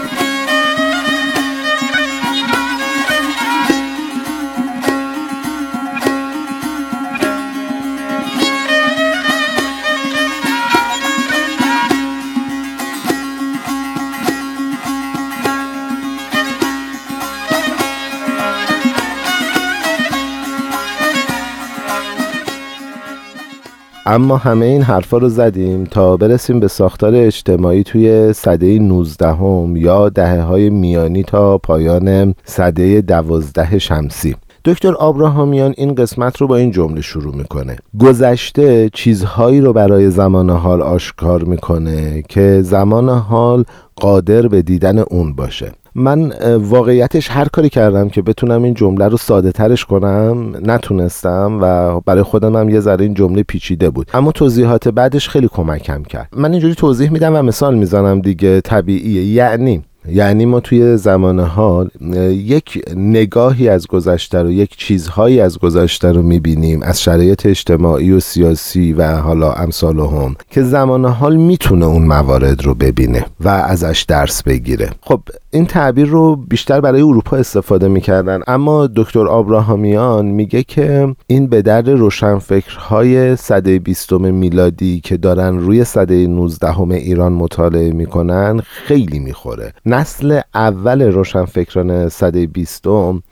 اما 24.11 24.37
همه 24.37 24.67
این 24.67 24.83
حرفا 24.83 25.19
رو 25.19 25.29
زدیم 25.29 25.85
تا 25.85 26.17
برسیم 26.17 26.61
به 26.61 26.69
ساختار 26.69 27.15
اجتماعی 27.15 27.83
توی 27.83 28.33
سده 28.33 28.79
19 28.79 29.29
هم 29.29 29.77
یا 29.77 30.09
دهه 30.09 30.41
های 30.41 30.71
میانی 30.71 31.23
تا 31.23 31.59
پایان 31.59 32.35
سده 32.45 33.01
دوازده 33.01 33.79
شمسی. 33.79 34.37
دکتر 34.65 34.95
آبراهامیان 34.95 35.75
این 35.77 35.95
قسمت 35.95 36.37
رو 36.37 36.47
با 36.47 36.57
این 36.57 36.71
جمله 36.71 37.01
شروع 37.01 37.37
می‌کنه. 37.37 37.77
گذشته 38.01 38.91
چیزهایی 38.93 39.61
رو 39.61 39.73
برای 39.73 40.11
زمان 40.11 40.51
حال 40.51 40.83
آشکار 40.83 41.45
می‌کنه 41.45 42.23
که 42.29 42.63
زمان 42.63 43.09
حال 43.09 43.65
قادر 43.97 44.49
به 44.49 44.63
دیدن 44.63 44.99
اون 44.99 45.35
باشه. 45.35 45.73
من 45.95 46.33
واقعیتش 46.57 47.31
هر 47.31 47.49
کاری 47.49 47.69
کردم 47.69 48.09
که 48.09 48.23
بتونم 48.23 48.63
این 48.63 48.75
جمله 48.75 49.09
رو 49.09 49.17
ساده 49.17 49.53
ترش 49.53 49.85
کنم 49.85 50.57
نتونستم 50.65 51.59
و 51.63 52.01
برای 52.01 52.23
خودم 52.23 52.57
هم 52.57 52.69
یه 52.69 52.81
ذره 52.81 53.05
این 53.05 53.15
جمله 53.15 53.43
پیچیده 53.43 53.91
بود. 53.91 54.11
اما 54.15 54.33
توضیحات 54.33 54.89
بعدش 54.89 55.29
خیلی 55.29 55.49
کمکم 55.49 56.03
کرد. 56.03 56.29
من 56.37 56.53
اینجوری 56.53 56.75
توضیح 56.75 57.11
میدم 57.11 57.35
و 57.35 57.43
مثال 57.43 57.79
می‌زنم 57.79 58.21
دیگه 58.21 58.61
طبیعیه. 58.61 59.25
یعنی 59.25 59.83
یعنی 60.13 60.45
ما 60.45 60.61
توی 60.61 60.97
زمان 60.97 61.41
حال 61.41 61.91
یک 62.31 62.83
نگاهی 62.97 63.69
از 63.69 63.87
گذشته 63.87 64.43
رو 64.43 64.51
یک 64.51 64.77
چیزهایی 64.77 65.41
از 65.41 65.59
گذشته 65.59 66.13
رو 66.13 66.23
می‌بینیم 66.23 66.83
از 66.83 67.03
شرایط 67.03 67.47
اجتماعی 67.47 68.13
و 68.13 68.21
سیاسی 68.21 68.93
و 68.93 69.17
حالا 69.17 69.53
امثال 69.53 69.99
هم 69.99 70.37
که 70.51 70.63
زمان 70.63 71.05
حال 71.05 71.37
می‌تونه 71.37 71.87
اون 71.87 72.07
موارد 72.07 72.65
رو 72.65 72.75
ببینه 72.75 73.27
و 73.41 73.49
ازش 73.49 74.05
درس 74.09 74.43
بگیره. 74.43 74.91
خب 75.01 75.21
این 75.59 75.67
تعبیر 75.67 76.09
رو 76.09 76.37
بیشتر 76.37 76.81
برای 76.81 77.01
اروپا 77.01 77.37
استفاده 77.37 77.89
می‌کردن. 77.89 78.41
اما 78.47 78.87
دکتر 78.97 79.29
آبراهامیان 79.29 80.27
میگه 80.27 80.63
که 80.63 81.15
این 81.27 81.47
به 81.47 81.63
درد 81.63 81.91
روشنفکرهای 81.91 83.37
صده 83.37 83.79
بیستم 83.79 84.35
میلادی 84.35 85.01
که 85.01 85.17
دارن 85.17 85.59
روی 85.59 85.85
صده 85.85 86.27
19 86.27 86.81
ایران 86.81 87.33
مطالعه 87.33 87.93
می‌کنن 87.93 88.61
خیلی 88.65 89.19
می‌خوره. 89.19 89.73
نسل 89.87 90.41
اول 90.55 91.03
روشنفکران 91.03 92.09
صده 92.09 92.47
بیستم 92.47 93.23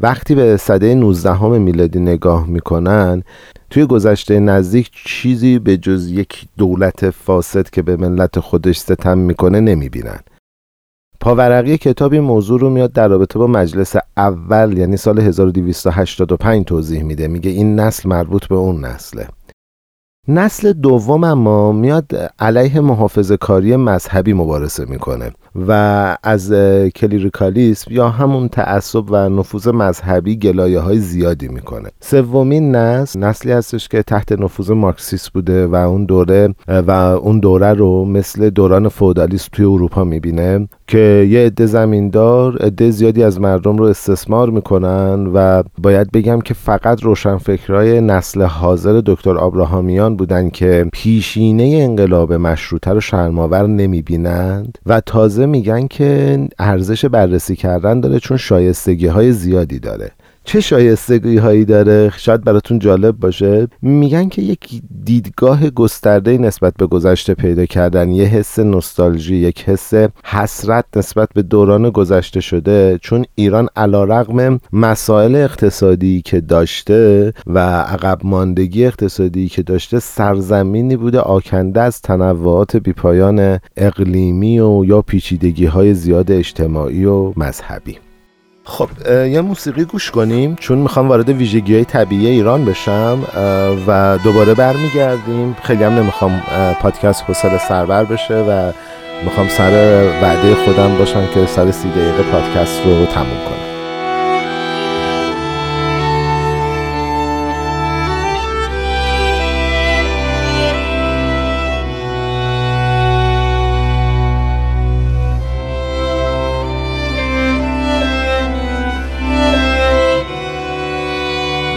وقتی 0.00 0.34
به 0.34 0.56
صده 0.56 0.94
19 0.94 1.48
میلادی 1.48 2.00
نگاه 2.00 2.46
می‌کنن 2.46 3.22
توی 3.70 3.86
گذشته 3.86 4.40
نزدیک 4.40 4.90
چیزی 5.06 5.58
به 5.58 5.76
جز 5.76 6.10
یک 6.10 6.46
دولت 6.58 7.10
فاسد 7.10 7.70
که 7.70 7.82
به 7.82 7.96
ملت 7.96 8.40
خودش 8.40 8.78
ستم 8.78 9.18
می‌کنه 9.18 9.60
نمی‌بینن. 9.60 10.18
پاورقی 11.20 11.78
کتابی 11.78 12.20
موضوع 12.20 12.60
رو 12.60 12.70
میاد 12.70 12.92
در 12.92 13.08
رابطه 13.08 13.38
با 13.38 13.46
مجلس 13.46 13.96
اول 14.16 14.78
یعنی 14.78 14.96
سال 14.96 15.18
1285 15.18 16.64
توضیح 16.64 17.02
میده. 17.02 17.28
میگه 17.28 17.50
این 17.50 17.80
نسل 17.80 18.08
مربوط 18.08 18.46
به 18.46 18.54
اون 18.54 18.84
نسله. 18.84 19.26
نسل 20.28 20.72
دوم 20.72 21.24
اما 21.24 21.72
میاد 21.72 22.32
علیه 22.38 22.80
محافظه 22.80 23.36
کاری 23.36 23.76
مذهبی 23.76 24.32
مبارزه 24.32 24.84
می‌کنه 24.84 25.30
و 25.68 25.72
از 26.22 26.52
کلیریکالیسم 26.96 27.94
یا 27.94 28.08
همون 28.08 28.48
تعصب 28.48 29.04
و 29.10 29.28
نفوذ 29.28 29.68
مذهبی 29.68 30.36
گلایه 30.36 30.78
های 30.80 30.98
زیادی 30.98 31.48
می‌کنه. 31.48 31.90
سومین 32.00 32.76
نسل 32.76 33.20
نسلی 33.20 33.52
هستش 33.52 33.88
که 33.88 34.02
تحت 34.02 34.32
نفوذ 34.32 34.70
مارکسیست 34.70 35.32
بوده 35.32 35.66
و 35.66 35.74
اون 35.74 36.04
دوره 36.04 36.54
و 36.68 36.90
اون 36.90 37.40
دوره 37.40 37.72
رو 37.72 38.04
مثل 38.04 38.50
دوران 38.50 38.88
فودالیسم 38.88 39.48
توی 39.52 39.64
اروپا 39.64 40.04
می‌بینه. 40.04 40.68
که 40.90 41.28
یه 41.30 41.46
عده 41.46 41.66
زمیندار 41.66 42.56
عده 42.56 42.90
زیادی 42.90 43.22
از 43.22 43.40
مردم 43.40 43.76
رو 43.76 43.84
استثمار 43.84 44.50
می‌کنن 44.50 45.26
و 45.34 45.62
باید 45.78 46.10
بگم 46.12 46.40
که 46.40 46.54
فقط 46.54 47.02
روشنفکرای 47.02 48.00
نسل 48.00 48.42
حاضر 48.42 49.02
دکتر 49.06 49.38
آبراهامیان 49.38 50.16
بودن 50.16 50.50
که 50.50 50.86
پیشینه 50.92 51.62
انقلاب 51.62 52.32
مشروطه 52.32 52.90
رو 52.90 53.00
شرماور 53.00 53.66
نمی‌بینند 53.66 54.78
و 54.86 55.00
تازه 55.00 55.46
میگن 55.46 55.86
که 55.86 56.38
ارزش 56.58 57.04
بررسی 57.04 57.56
کردن 57.56 58.00
داره 58.00 58.18
چون 58.18 58.36
شایستگی 58.36 59.06
های 59.06 59.32
زیادی 59.32 59.78
داره. 59.78 60.10
چه 60.44 60.60
شایستگی 60.60 61.36
هایی 61.36 61.64
داره؟ 61.64 62.12
شاید 62.16 62.44
براتون 62.44 62.78
جالب 62.78 63.16
باشه. 63.16 63.68
میگن 63.82 64.28
که 64.28 64.42
یک 64.42 64.82
دیدگاه 65.04 65.70
گسترده 65.70 66.38
نسبت 66.38 66.74
به 66.78 66.86
گذشته 66.86 67.34
پیدا 67.34 67.66
کردن. 67.66 68.10
یه 68.10 68.24
حس 68.24 68.58
نوستالژی 68.58 69.36
یک 69.36 69.64
حس 69.68 69.92
حسرت 70.24 70.84
نسبت 70.96 71.28
به 71.34 71.42
دوران 71.42 71.90
گذشته 71.90 72.40
شده. 72.40 72.98
چون 73.02 73.24
ایران 73.34 73.68
علا 73.76 74.04
رقم 74.04 74.60
مسائل 74.72 75.34
اقتصادی 75.34 76.22
که 76.22 76.40
داشته 76.40 77.32
و 77.46 77.58
عقب 77.80 78.18
ماندگی 78.24 78.86
اقتصادی 78.86 79.48
که 79.48 79.62
داشته 79.62 79.98
سرزمینی 79.98 80.96
بوده 80.96 81.20
آکنده 81.20 81.80
از 81.80 82.02
تنوعات 82.02 82.76
بیپایان 82.76 83.58
اقلیمی 83.76 84.60
و 84.60 84.84
یا 84.84 85.02
پیچیدگی 85.02 85.66
های 85.66 85.94
زیاد 85.94 86.32
اجتماعی 86.32 87.04
و 87.04 87.32
مذهبی. 87.36 88.09
خب 88.70 88.88
یه 89.08 89.40
موسیقی 89.40 89.84
گوش 89.84 90.10
کنیم 90.10 90.56
چون 90.60 90.78
می‌خوام 90.78 91.08
وارد 91.08 91.28
ویژگی 91.28 91.74
های 91.74 91.84
طبیعی 91.84 92.26
ایران 92.26 92.64
بشم 92.64 93.18
و 93.86 94.18
دوباره 94.24 94.54
برمیگردیم. 94.54 95.56
خیلی 95.62 95.84
هم 95.84 95.92
نمی‌خوام 95.92 96.42
پادکست 96.82 97.24
حوصله 97.28 97.58
سربر 97.68 98.04
بشه 98.04 98.34
و 98.34 98.72
می‌خوام 99.24 99.48
سر 99.48 100.04
وعده 100.22 100.54
خودم 100.54 100.98
باشم 100.98 101.26
که 101.34 101.46
سر 101.46 101.70
سی 101.70 101.88
دقیقه 101.88 102.22
پادکست 102.32 102.80
رو 102.84 103.06
تموم 103.06 103.44
کنم. 103.44 103.69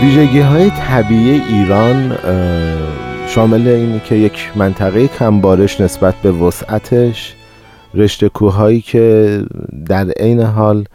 ویژگی 0.03 0.39
های 0.39 0.69
طبیعی 0.69 1.41
ایران 1.41 2.17
شامل 3.27 3.67
اینه 3.67 4.00
که 4.00 4.15
یک 4.15 4.51
منطقه 4.55 5.07
کمبارش 5.07 5.81
نسبت 5.81 6.15
به 6.15 6.31
وسعتش 6.31 7.36
رشته 7.93 8.29
کوههایی 8.29 8.81
که 8.81 9.39
در 9.86 10.10
عین 10.10 10.41
حال 10.41 10.86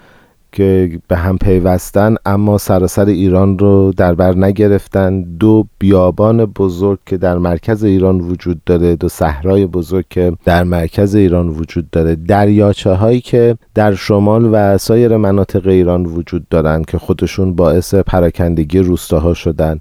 که 0.52 1.00
به 1.08 1.16
هم 1.16 1.38
پیوستن 1.38 2.16
اما 2.26 2.58
سراسر 2.58 3.04
ایران 3.04 3.58
رو 3.58 3.92
در 3.96 4.14
بر 4.14 4.34
نگرفتن. 4.34 5.22
دو 5.22 5.66
بیابان 5.78 6.44
بزرگ 6.44 6.98
که 7.06 7.16
در 7.16 7.38
مرکز 7.38 7.84
ایران 7.84 8.20
وجود 8.20 8.64
داره 8.64 8.96
دو 8.96 9.08
صحرای 9.08 9.66
بزرگ 9.66 10.04
که 10.10 10.32
در 10.44 10.64
مرکز 10.64 11.14
ایران 11.14 11.48
وجود 11.48 11.90
داره. 11.90 12.14
دریاچه 12.14 12.90
هایی 12.90 13.20
که 13.20 13.56
در 13.74 13.94
شمال 13.94 14.48
و 14.52 14.78
سایر 14.78 15.16
مناطق 15.16 15.66
ایران 15.66 16.06
وجود 16.06 16.48
دارند 16.48 16.86
که 16.86 16.98
خودشون 16.98 17.54
باعث 17.54 17.94
پراکندگی 17.94 18.78
روستاها 18.78 19.34
شدن. 19.34 19.80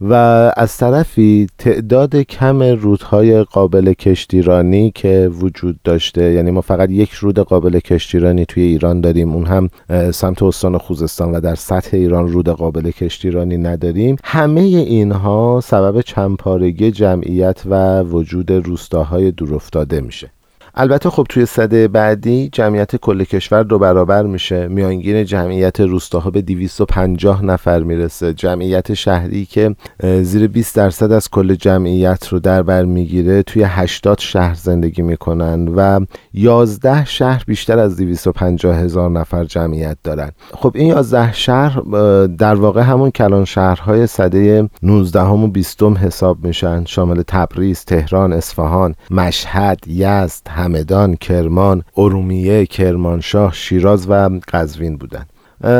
و 0.00 0.14
از 0.56 0.76
طرفی 0.76 1.46
تعداد 1.58 2.16
کم 2.16 2.62
رودهای 2.62 3.42
قابل 3.42 3.92
کشتیرانی 3.92 4.90
که 4.90 5.30
وجود 5.40 5.78
داشته 5.84 6.32
یعنی 6.32 6.50
ما 6.50 6.60
فقط 6.60 6.90
یک 6.90 7.12
رود 7.12 7.38
قابل 7.38 7.78
کشتیرانی 7.78 8.46
توی 8.46 8.62
ایران 8.62 9.00
داریم 9.00 9.32
اون 9.32 9.46
هم 9.46 9.70
سمت 10.10 10.42
استان 10.42 10.78
خوزستان 10.78 11.32
و 11.32 11.40
در 11.40 11.54
سطح 11.54 11.96
ایران 11.96 12.28
رود 12.28 12.48
قابل 12.48 12.90
کشتیرانی 12.90 13.56
نداریم. 13.56 14.16
همه 14.24 14.60
اینها 14.60 15.60
سبب 15.64 16.00
چندپارگی 16.00 16.90
جمعیت 16.90 17.62
و 17.66 18.02
وجود 18.02 18.50
روستاهای 18.50 19.30
دورافتاده 19.30 20.00
میشه. 20.00 20.30
البته 20.76 21.10
خب 21.10 21.26
توی 21.28 21.46
صده 21.46 21.88
بعدی 21.88 22.48
جمعیت 22.52 22.96
کل 22.96 23.24
کشور 23.24 23.62
دو 23.62 23.78
برابر 23.78 24.22
میشه. 24.22 24.68
میانگین 24.68 25.24
جمعیت 25.24 25.80
روستاها 25.80 26.30
به 26.30 26.42
250 26.42 27.44
نفر 27.44 27.82
می‌رسه. 27.82 28.34
جمعیت 28.34 28.94
شهری 28.94 29.44
که 29.44 29.76
زیر 30.22 30.46
20 30.46 30.76
درصد 30.76 31.12
از 31.12 31.30
کل 31.30 31.54
جمعیت 31.54 32.28
رو 32.28 32.38
در 32.38 32.62
بر 32.62 32.84
می‌گیره 32.84 33.42
توی 33.42 33.62
80 33.62 34.18
شهر 34.18 34.54
زندگی 34.54 35.02
می‌کنن 35.02 35.68
و 35.68 36.00
11 36.34 37.04
شهر 37.04 37.44
بیشتر 37.46 37.78
از 37.78 37.96
250 37.96 38.76
هزار 38.76 39.10
نفر 39.10 39.44
جمعیت 39.44 39.96
دارن. 40.04 40.30
خب 40.52 40.72
این 40.74 40.88
11 40.88 41.32
شهر 41.32 41.80
در 42.26 42.54
واقع 42.54 42.82
همون 42.82 43.10
کلان 43.10 43.44
شهرهای 43.44 44.06
صده 44.06 44.68
19 44.82 45.20
و 45.20 45.46
20 45.46 45.82
حساب 45.82 46.44
میشن. 46.46 46.84
شامل 46.84 47.22
تبریز، 47.26 47.84
تهران، 47.84 48.32
اصفهان، 48.32 48.94
مشهد، 49.10 49.78
یزد، 49.86 50.63
همدان، 50.64 51.16
کرمان، 51.16 51.82
ارومیه، 51.96 52.66
کرمانشاه، 52.66 53.52
شیراز 53.52 54.06
و 54.08 54.12
قزوین 54.52 54.96
بودند. 54.96 55.33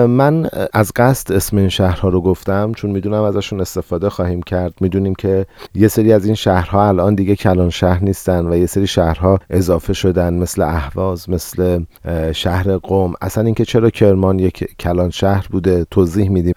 من 0.08 0.48
از 0.72 0.92
قصد 0.96 1.32
اسم 1.32 1.56
این 1.56 1.68
شهرها 1.68 2.08
رو 2.08 2.20
گفتم 2.20 2.72
چون 2.72 2.90
می‌دونم 2.90 3.22
ازشون 3.22 3.60
استفاده 3.60 4.10
خواهیم 4.10 4.42
کرد. 4.42 4.74
می‌دونیم 4.80 5.14
که 5.14 5.46
یه 5.74 5.88
سری 5.88 6.12
از 6.12 6.26
این 6.26 6.34
شهرها 6.34 6.88
الان 6.88 7.14
دیگه 7.14 7.36
کلان 7.36 7.70
شهر 7.70 8.04
نیستن 8.04 8.46
و 8.46 8.56
یه 8.56 8.66
سری 8.66 8.86
شهرها 8.86 9.38
اضافه 9.50 9.92
شدن 9.92 10.34
مثل 10.34 10.62
اهواز 10.62 11.30
مثل 11.30 11.84
شهر 12.32 12.76
قوم 12.76 13.14
اصلا 13.20 13.44
اینکه 13.44 13.64
چرا 13.64 13.90
کرمان 13.90 14.38
یک 14.38 14.76
کلان 14.80 15.10
شهر 15.10 15.46
بوده 15.50 15.86
توضیح 15.90 16.28
میدیم. 16.28 16.54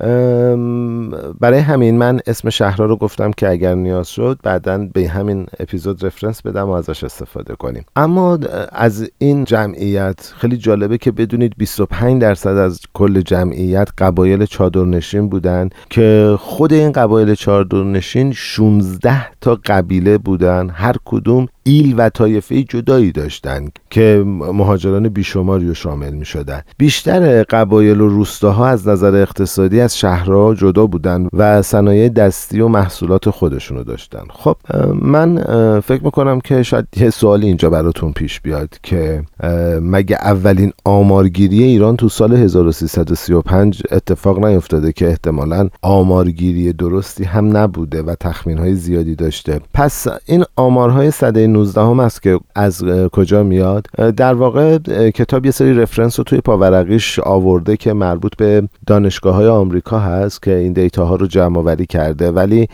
برای 1.40 1.60
همین 1.60 1.98
من 1.98 2.20
اسم 2.28 2.50
شهرها 2.50 2.86
رو 2.86 2.96
گفتم 2.96 3.32
که 3.32 3.50
اگر 3.50 3.76
نیاز 3.76 4.08
شد 4.08 4.40
بعدا 4.44 4.78
به 4.94 5.08
همین 5.08 5.46
اپیزود 5.60 6.06
رفرنس 6.06 6.42
بدم 6.42 6.70
و 6.70 6.72
ازش 6.72 7.04
استفاده 7.04 7.56
کنیم. 7.56 7.86
اما 7.96 8.40
از 8.72 9.12
این 9.18 9.44
جمعیت 9.44 10.34
خیلی 10.38 10.58
جالبه 10.58 10.98
که 10.98 11.12
بدونید 11.12 11.54
25 11.58 12.22
درصد 12.22 12.58
از 12.58 12.80
کل 12.94 13.17
جمعیت 13.22 13.88
قبایل 13.98 14.46
چادرنشین 14.46 15.30
بودن 15.30 15.70
که 15.90 16.36
خود 16.40 16.74
این 16.74 16.92
قبایل 16.92 17.36
چادرنشین 17.36 18.34
16 18.34 19.40
تا 19.42 19.60
قبیله 19.66 20.18
بودن 20.18 20.70
هر 20.70 20.96
کدوم 21.06 21.48
ایل 21.64 21.96
و 21.98 22.10
طایفه 22.10 22.64
جدایی 22.64 23.12
داشتند 23.12 23.80
که 23.90 24.24
مهاجران 24.54 25.10
بیشماری 25.10 25.68
رو 25.68 25.74
شامل 25.74 26.14
می 26.14 26.26
شدن. 26.26 26.62
بیشتر 26.78 27.44
قبایل 27.44 28.02
و 28.02 28.08
روستاها 28.08 28.68
از 28.68 28.88
نظر 28.88 29.16
اقتصادی 29.16 29.82
از 29.82 29.98
شهرها 29.98 30.56
جدا 30.56 30.88
بودند 30.88 31.30
و 31.34 31.62
صنایع 31.62 32.10
دستی 32.10 32.60
و 32.60 32.68
محصولات 32.68 33.30
خودشونو 33.30 33.84
داشتن 33.84 34.24
خب 34.30 34.58
من 35.02 35.40
فکر 35.80 36.04
می‌کنم 36.04 36.40
که 36.40 36.64
شاید 36.64 36.88
یه 36.98 37.10
سوالی 37.10 37.48
اینجا 37.48 37.70
براتون 37.70 38.14
پیش 38.14 38.42
بیاد 38.42 38.70
که 38.84 39.24
مگه 39.82 40.16
اولین 40.16 40.74
آمارگیری 40.86 41.64
ایران 41.64 41.96
تو 41.96 42.10
سال 42.10 42.36
1335 42.98 43.84
اتفاق 43.92 44.46
نیفتاده 44.46 44.92
که 44.92 45.08
احتمالا 45.08 45.70
آمارگیری 45.82 46.74
درستی 46.74 47.24
هم 47.24 47.58
نبوده 47.58 48.02
و 48.02 48.16
تخمین 48.20 48.58
های 48.58 48.76
زیادی 48.76 49.16
داشته. 49.16 49.62
پس 49.74 50.08
این 50.26 50.44
آمارهای 50.56 51.12
صده 51.12 51.48
19 51.48 51.82
هم 51.82 52.00
است 52.00 52.22
که 52.22 52.40
از 52.56 52.84
کجا 53.12 53.44
میاد؟ 53.44 53.88
در 54.18 54.34
واقع 54.34 54.78
کتاب 55.10 55.46
یه 55.46 55.52
سری 55.52 55.74
رفرنس 55.74 56.20
رو 56.20 56.24
توی 56.24 56.42
پاورقیش 56.42 57.20
آورده 57.20 57.78
که 57.78 57.94
مربوط 57.94 58.36
به 58.36 58.70
دانشگاه 58.88 59.36
های 59.36 59.48
آمریکا 59.48 60.00
هست 60.00 60.42
که 60.42 60.56
این 60.56 60.74
دیتا 60.74 61.06
ها 61.06 61.16
رو 61.16 61.28
جمع 61.28 61.58
آوری 61.58 61.86
کرده. 61.86 62.32
ولی 62.32 62.68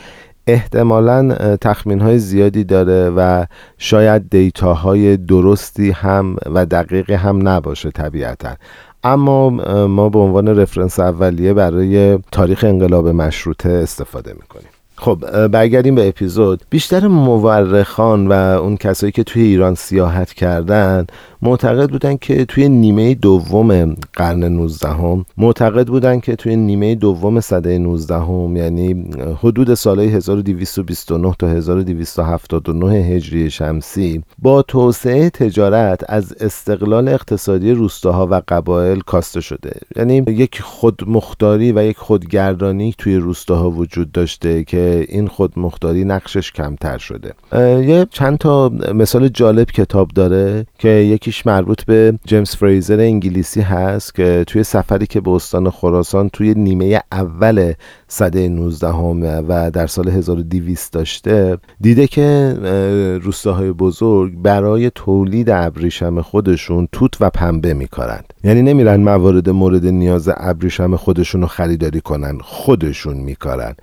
احتمالا 0.47 1.55
تخمین 1.61 2.01
های 2.01 2.19
زیادی 2.19 2.63
داره 2.63 3.09
و 3.09 3.45
شاید 3.77 4.29
دیتا 4.29 4.73
های 4.73 5.17
درستی 5.17 5.91
هم 5.91 6.35
و 6.45 6.65
دقیقی 6.65 7.13
هم 7.13 7.47
نباشه 7.47 7.91
طبیعتا. 7.91 8.55
اما 9.03 9.49
ما 9.87 10.09
به 10.09 10.19
عنوان 10.19 10.47
رفرنس 10.47 10.99
اولیه 10.99 11.53
برای 11.53 12.17
تاریخ 12.31 12.63
انقلاب 12.63 13.07
مشروطه 13.07 13.69
استفاده 13.69 14.33
می‌کنیم. 14.33 14.69
خب 15.03 15.47
برگردیم 15.47 15.95
به 15.95 16.07
اپیزود. 16.07 16.61
بیشتر 16.69 17.07
مورخان 17.07 18.27
و 18.27 18.31
اون 18.33 18.77
کسایی 18.77 19.11
که 19.11 19.23
توی 19.23 19.41
ایران 19.41 19.75
سیاحت 19.75 20.33
کردن 20.33 21.05
معتقد 21.41 21.89
بودن 21.89 22.17
که 22.17 22.45
توی 22.45 22.69
نیمه 22.69 23.13
دوم 23.13 23.95
قرن 24.13 24.43
19 24.43 24.89
هم 24.89 25.25
معتقد 25.37 25.87
بودن 25.87 26.19
که 26.19 26.35
توی 26.35 26.55
نیمه 26.55 26.95
دوم 26.95 27.39
صده 27.39 27.77
19 27.77 28.15
هم 28.15 28.55
یعنی 28.55 29.05
حدود 29.41 29.73
سالهای 29.73 30.07
1229 30.07 31.35
تا 31.39 31.47
1279 31.47 32.95
هجری 32.95 33.49
شمسی 33.49 34.23
با 34.39 34.61
توسعه 34.61 35.29
تجارت 35.29 36.03
از 36.09 36.33
استقلال 36.39 37.07
اقتصادی 37.07 37.71
روستاها 37.71 38.27
و 38.31 38.41
قبایل 38.47 38.99
کاسته 38.99 39.41
شده. 39.41 39.71
یعنی 39.95 40.23
یک 40.27 40.61
خودمختاری 40.61 41.71
و 41.71 41.83
یک 41.83 41.97
خودگردانی 41.97 42.95
توی 42.97 43.15
روستاها 43.15 43.71
وجود 43.71 44.11
داشته 44.11 44.63
که 44.63 44.92
این 45.09 45.27
خودمختاری 45.27 46.05
نقشش 46.05 46.51
کمتر 46.51 46.97
شده. 46.97 47.33
یه 47.85 48.07
چند 48.11 48.37
تا 48.37 48.69
مثال 48.93 49.27
جالب 49.27 49.71
کتاب 49.71 50.07
داره 50.07 50.65
که 50.79 50.89
یکی 50.89 51.33
یکیش 51.33 51.45
مربوط 51.45 51.83
به 51.83 52.19
جیمز 52.25 52.55
فریزر 52.55 52.99
انگلیسی 52.99 53.61
هست 53.61 54.15
که 54.15 54.43
توی 54.47 54.63
سفری 54.63 55.07
که 55.07 55.21
به 55.21 55.31
استان 55.31 55.69
خراسان 55.69 56.29
توی 56.29 56.53
نیمه 56.53 57.01
اول 57.11 57.73
صده 58.07 58.47
19 58.47 58.87
همه 58.87 59.43
و 59.47 59.71
در 59.71 59.87
سال 59.87 60.09
1200 60.09 60.93
داشته 60.93 61.57
دیده 61.81 62.07
که 62.07 62.55
روستاهای 63.23 63.71
بزرگ 63.71 64.41
برای 64.41 64.91
تولید 64.95 65.49
ابریشم 65.49 66.21
خودشون 66.21 66.87
توت 66.91 67.17
و 67.21 67.29
پنبه 67.29 67.73
میکارند. 67.73 68.33
یعنی 68.43 68.61
نمیرن 68.61 68.99
موارد 68.99 69.49
مورد 69.49 69.85
نیاز 69.85 70.29
ابریشم 70.37 70.95
خودشون 70.95 71.41
رو 71.41 71.47
خریداری 71.47 72.01
کنن 72.01 72.37
خودشون 72.41 73.17
میکارن. 73.17 73.75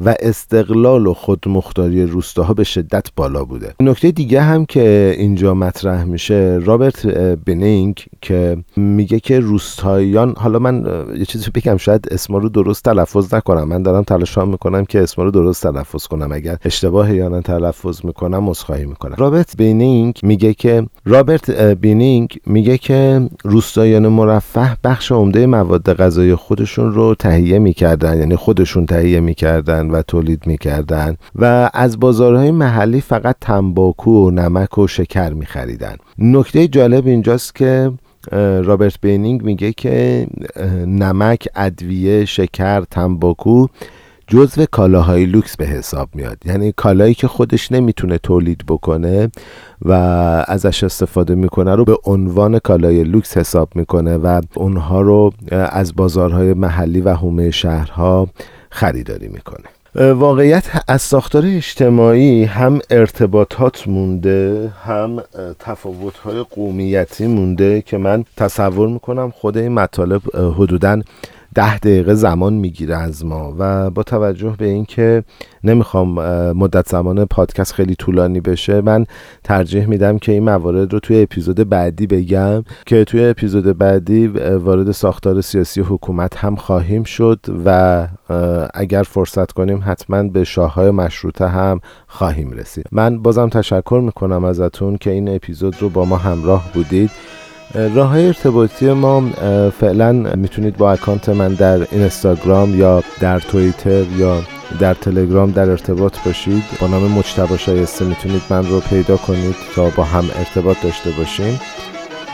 و 0.00 0.14
استقلال 0.20 1.06
و 1.06 1.14
خودمختاری 1.14 2.06
روستاها 2.06 2.54
به 2.54 2.64
شدت 2.64 3.06
بالا 3.16 3.44
بوده. 3.44 3.74
نکته 3.80 4.10
دیگه 4.10 4.40
هم 4.40 4.66
که 4.66 5.14
اینجا 5.18 5.54
مطرح 5.54 6.04
میشه 6.04 6.60
رابرت 6.64 7.06
بنینگ 7.46 8.04
که 8.20 8.56
میگه 8.76 9.20
که 9.20 9.40
روستاییان 9.40 10.34
حالا 10.36 10.58
من 10.58 10.84
یه 11.18 11.24
چیزی 11.24 11.50
بگم 11.54 11.76
شاید 11.76 12.08
اسما 12.10 12.38
رو 12.38 12.48
درست 12.48 12.84
تلفظ 12.84 13.34
نکنم. 13.34 13.68
من 13.68 13.82
دارم 13.82 14.02
تلاش 14.02 14.38
می‌کنم 14.38 14.84
که 14.84 15.02
اسما 15.02 15.24
رو 15.24 15.30
درست 15.30 15.62
تلفظ 15.62 16.06
کنم. 16.06 16.32
اگر 16.32 16.56
اشتباه 16.64 17.14
یا 17.14 17.40
تلفظ 17.40 18.04
می‌کنم 18.04 18.48
عذرخواهی 18.48 18.86
می‌کنم. 18.86 19.14
رابرت 19.18 19.56
بینینگ 19.56 20.20
میگه 20.22 20.54
که 20.54 20.86
رابرت 21.04 21.50
بینینگ 21.50 22.38
میگه 22.46 22.78
که 22.78 23.28
روستاییان 23.44 24.08
مرفه 24.08 24.76
بخش 24.84 25.12
عمده 25.12 25.46
مواد 25.46 25.92
غذایی 25.92 26.34
خودشون 26.34 26.92
رو 26.92 27.14
تهیه 27.14 27.58
می‌کردن. 27.58 28.18
یعنی 28.18 28.36
خودشون 28.36 28.86
تهیه 28.86 29.20
می‌کردن. 29.20 29.85
و 29.90 30.02
تولید 30.02 30.46
می‌کردن 30.46 31.16
و 31.34 31.70
از 31.74 32.00
بازارهای 32.00 32.50
محلی 32.50 33.00
فقط 33.00 33.36
تنباکو 33.40 34.26
و 34.26 34.30
نمک 34.30 34.78
و 34.78 34.86
شکر 34.86 35.32
میخریدن. 35.32 35.96
نکته 36.18 36.68
جالب 36.68 37.06
اینجاست 37.06 37.54
که 37.54 37.92
رابرت 38.32 39.00
بینینگ 39.00 39.42
میگه 39.42 39.72
که 39.72 40.26
نمک، 40.86 41.48
ادویه، 41.54 42.24
شکر، 42.24 42.80
تنباکو 42.80 43.66
جزو 44.28 44.64
کالاهای 44.70 45.26
لوکس 45.26 45.56
به 45.56 45.66
حساب 45.66 46.08
میاد. 46.14 46.38
یعنی 46.44 46.72
کالایی 46.76 47.14
که 47.14 47.28
خودش 47.28 47.72
نمی‌تونه 47.72 48.18
تولید 48.18 48.62
بکنه 48.68 49.30
و 49.82 49.92
ازش 50.48 50.84
استفاده 50.84 51.34
می‌کنه 51.34 51.74
رو 51.74 51.84
به 51.84 51.96
عنوان 52.04 52.58
کالای 52.58 53.04
لوکس 53.04 53.36
حساب 53.36 53.68
می‌کنه 53.74 54.16
و 54.16 54.40
اونها 54.54 55.00
رو 55.00 55.32
از 55.52 55.96
بازارهای 55.96 56.54
محلی 56.54 57.00
و 57.00 57.14
حومه 57.14 57.50
شهرها 57.50 58.28
خریداری 58.70 59.28
می‌کنه. 59.28 59.75
واقعیت 59.98 60.64
از 60.88 61.02
ساختار 61.02 61.42
اجتماعی 61.46 62.44
هم 62.44 62.80
ارتباطات 62.90 63.88
مونده 63.88 64.72
هم 64.84 65.22
تفاوت‌های 65.58 66.44
قومیتی 66.50 67.26
مونده 67.26 67.82
که 67.82 67.98
من 67.98 68.24
تصور 68.36 68.88
می‌کنم 68.88 69.30
خود 69.30 69.58
این 69.58 69.72
مطالب 69.72 70.22
حدوداً 70.34 71.02
ده 71.56 71.78
دقیقه 71.78 72.14
زمان 72.14 72.52
می‌گیره 72.52 72.96
از 72.96 73.24
ما 73.24 73.54
و 73.58 73.90
با 73.90 74.02
توجه 74.02 74.54
به 74.58 74.64
اینکه 74.64 75.24
نمی‌خوام 75.64 76.08
مدت 76.52 76.88
زمان 76.88 77.24
پادکست 77.24 77.72
خیلی 77.72 77.94
طولانی 77.94 78.40
بشه 78.40 78.80
من 78.80 79.06
ترجیح 79.44 79.86
میدم 79.86 80.18
که 80.18 80.32
این 80.32 80.42
موارد 80.42 80.92
رو 80.92 81.00
توی 81.00 81.22
اپیزود 81.22 81.68
بعدی 81.68 82.06
بگم 82.06 82.64
که 82.86 83.04
توی 83.04 83.24
اپیزود 83.24 83.78
بعدی 83.78 84.26
وارد 84.26 84.90
ساختار 84.90 85.40
سیاسی 85.40 85.80
حکومت 85.80 86.36
هم 86.36 86.56
خواهیم 86.56 87.04
شد 87.04 87.40
و 87.64 88.08
اگر 88.74 89.02
فرصت 89.02 89.52
کنیم 89.52 89.82
حتما 89.86 90.22
به 90.22 90.44
شاههای 90.44 90.90
مشروطه 90.90 91.48
هم 91.48 91.80
خواهیم 92.06 92.50
رسید. 92.50 92.86
من 92.92 93.22
بازم 93.22 93.48
تشکر 93.48 94.00
می‌کنم 94.04 94.44
ازتون 94.44 94.96
که 94.96 95.10
این 95.10 95.34
اپیزود 95.34 95.76
رو 95.80 95.88
با 95.88 96.04
ما 96.04 96.16
همراه 96.16 96.70
بودید. 96.74 97.10
راه 97.74 98.08
های 98.08 98.26
ارتباطی 98.26 98.92
ما 98.92 99.20
فعلا 99.80 100.12
می‌تونید 100.12 100.76
با 100.76 100.92
اکانت 100.92 101.28
من 101.28 101.54
در 101.54 101.86
اینستاگرام 101.92 102.78
یا 102.78 103.02
در 103.20 103.40
توییتر 103.40 104.04
یا 104.16 104.42
در 104.80 104.94
تلگرام 104.94 105.50
در 105.50 105.70
ارتباط 105.70 106.16
باشید. 106.24 106.62
با 106.80 106.86
نام 106.86 107.12
مجتبا 107.12 107.56
شایسته 107.56 108.04
می‌تونید 108.04 108.42
من 108.50 108.66
رو 108.66 108.80
پیدا 108.80 109.16
کنید 109.16 109.56
تا 109.74 109.90
با 109.90 110.04
هم 110.04 110.24
ارتباط 110.38 110.76
داشته 110.82 111.10
باشیم. 111.10 111.60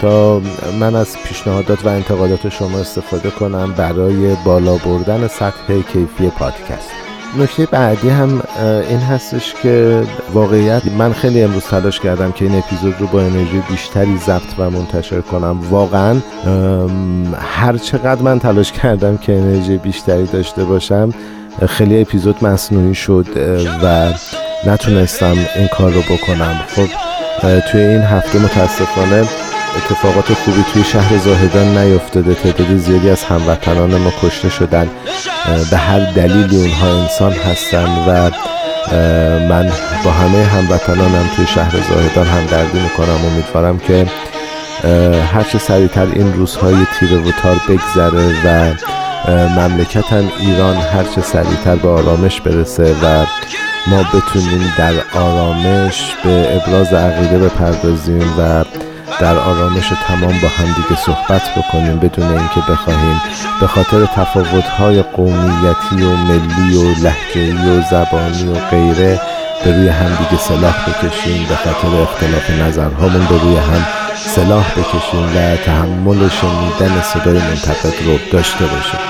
تا 0.01 0.41
من 0.81 0.97
از 0.97 1.17
پیشنهادات 1.25 1.87
و 1.87 1.89
انتقادات 1.89 2.49
شما 2.49 2.79
استفاده 2.79 3.31
کنم 3.31 3.75
برای 3.77 4.37
بالا 4.45 4.77
بردن 4.77 5.29
سطح 5.29 5.81
کیفی 5.93 6.29
پادکست. 6.29 7.12
نکته 7.39 7.67
بعدی 7.67 8.09
هم 8.09 8.43
این 8.89 8.99
هستش 8.99 9.55
که 9.63 10.03
واقعیت 10.33 10.83
من 10.99 11.13
خیلی 11.13 11.43
امروز 11.43 11.65
تلاش 11.65 12.01
کردم 12.01 12.33
که 12.33 12.45
این 12.45 12.59
اپیزود 12.59 12.95
رو 12.99 13.07
با 13.07 13.21
انرژی 13.21 13.63
بیشتری 13.71 14.17
ضبط 14.17 14.59
و 14.59 14.71
منتشر 14.71 15.21
کنم. 15.21 15.61
واقعا 15.71 16.17
هر 17.41 17.77
چقدر 17.77 18.23
من 18.23 18.39
تلاش 18.39 18.73
کردم 18.73 19.17
که 19.17 19.33
انرژی 19.33 19.77
بیشتری 19.77 20.27
داشته 20.27 20.65
باشم 20.65 21.15
خیلی 21.69 22.01
اپیزود 22.01 22.45
مصنوعی 22.45 22.95
شد 22.95 23.27
و 23.83 24.13
نتونستم 24.67 25.37
این 25.57 25.69
کار 25.69 25.93
رو 25.93 26.01
بکنم. 26.01 26.61
خب 26.69 26.87
توی 27.73 27.81
این 27.81 28.03
هفته 28.03 28.39
متاسفانه 28.39 29.25
اتفاقات 29.77 30.33
خوبی 30.33 30.65
توی 30.73 30.85
شهر 30.85 31.19
زاهدان 31.19 31.79
نیفتاده. 31.79 32.35
تعداد 32.35 32.77
زیادی 32.77 33.11
از 33.11 33.25
هموطنان 33.25 33.97
ما 33.97 34.13
کشته 34.23 34.49
شدن. 34.49 34.91
به 35.71 35.77
هر 35.77 36.13
دلیلی 36.13 36.57
اونها 36.57 37.01
انسان 37.03 37.33
هستن 37.33 37.85
و 37.85 38.31
من 39.49 39.73
با 40.05 40.11
همه 40.11 40.45
هموطنانم 40.45 41.31
توی 41.37 41.47
شهر 41.47 41.73
زاهدان 41.73 42.27
همدردی 42.27 42.81
می‌کنم. 42.81 43.25
امیدوارم 43.33 43.79
که 43.79 44.07
هرچه 45.33 45.59
سریعتر 45.59 46.07
این 46.13 46.33
روزهای 46.33 46.87
تیره 46.99 47.17
و 47.17 47.31
تار 47.43 47.61
بگذره 47.69 48.35
و 48.45 48.75
مملکتم 49.61 50.25
ایران 50.41 50.77
هرچه 50.77 51.21
سریعتر 51.21 51.77
به 51.77 51.89
آرامش 51.89 52.41
برسه 52.41 52.95
و 53.03 53.27
ما 53.87 54.03
بتونیم 54.03 54.73
در 54.79 54.93
آرامش 55.21 56.15
به 56.25 56.57
ابراز 56.57 56.93
عقیده 56.93 57.39
بپردازیم 57.39 58.35
و 58.39 58.65
در 59.21 59.37
آرامش 59.37 59.93
تمام 60.09 60.41
با 60.43 60.49
همدیگه 60.49 60.97
صحبت 61.07 61.43
بکنیم 61.57 61.99
بدون 61.99 62.27
اینکه 62.27 62.61
بخواهیم 62.69 63.21
به 63.61 63.67
خاطر 63.67 64.07
تفاوت‌های 64.07 65.03
قومیتی 65.03 66.03
و 66.03 66.17
ملی 66.17 66.77
و 66.77 66.95
لحجه‌ای 67.05 67.79
و 67.79 67.83
زبانی 67.91 68.45
و 68.49 68.55
غیره 68.71 69.21
به 69.65 69.77
روی 69.77 69.89
همدیگه 69.89 70.39
سلاح 70.39 70.75
بکشیم 70.87 71.47
به 71.49 71.57
خاطر 71.57 71.97
اختلاف 72.03 72.51
نظرهامون 72.51 73.27
به 73.27 73.39
روی 73.39 73.57
هم 73.57 73.87
سلاح 74.17 74.71
بکشیم 74.71 75.37
و 75.37 75.57
تحمل 75.57 76.29
شنیدن 76.29 77.03
صدای 77.03 77.39
منتقد 77.39 77.95
رو 78.07 78.19
داشته 78.33 78.65
باشیم. 78.65 79.01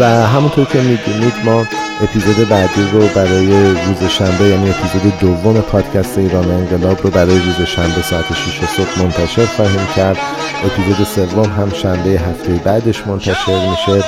و 0.00 0.04
همونطور 0.04 0.64
که 0.64 0.78
می‌دونید 0.78 1.34
ما 1.44 1.64
اپیزود 2.02 2.48
بعدی 2.48 2.82
رو 2.92 3.08
برای 3.08 3.68
روز 3.68 4.10
شنبه 4.10 4.44
یعنی 4.44 4.70
اپیزود 4.70 5.18
دوم 5.18 5.60
پادکست 5.60 6.18
ایران 6.18 6.50
انقلاب 6.50 7.02
رو 7.02 7.10
برای 7.10 7.38
روز 7.38 7.66
شنبه 7.66 8.02
ساعت 8.02 8.32
6 8.32 8.64
صبح 8.76 9.02
منتشر 9.02 9.46
خواهیم 9.46 9.86
کرد. 9.96 10.16
اپیزود 10.64 11.06
سوم 11.06 11.44
هم 11.44 11.70
شنبه 11.72 12.10
هفته 12.10 12.52
بعدش 12.52 13.06
منتشر 13.06 13.70
میشه. 13.70 14.04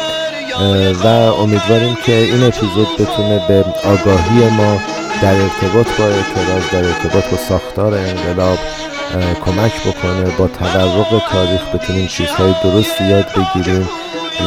و 1.04 1.06
امیدواریم 1.42 1.96
که 2.06 2.12
این 2.12 2.44
اپیزود 2.44 2.88
بتونه 2.98 3.40
به 3.48 3.64
آگاهی 3.84 4.48
ما 4.50 4.80
در 5.22 5.34
ارتباط 5.34 5.86
با 5.98 6.04
اعتراض 6.04 6.70
در 6.72 6.84
ارتباط 6.84 7.24
با 7.30 7.36
ساختار 7.36 7.94
انقلاب 7.94 8.58
کمک 9.44 9.72
بکنه 9.86 10.36
با 10.38 10.48
تورق 10.48 11.22
تاریخ 11.32 11.74
بتونیم 11.74 12.06
چیزهای 12.06 12.54
درست 12.62 13.00
یاد 13.00 13.26
بگیریم 13.36 13.88